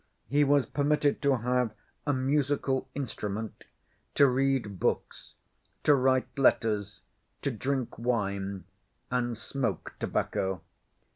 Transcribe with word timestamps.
He 0.25 0.43
was 0.43 0.65
permitted 0.65 1.21
to 1.21 1.35
have 1.37 1.73
a 2.07 2.11
musical 2.11 2.89
instrument, 2.95 3.65
to 4.15 4.25
read 4.27 4.79
books, 4.79 5.35
to 5.83 5.93
write 5.93 6.39
letters, 6.39 7.01
to 7.43 7.51
drink 7.51 7.99
wine 7.99 8.63
and 9.11 9.37
smoke 9.37 9.93
tobacco. 9.99 10.61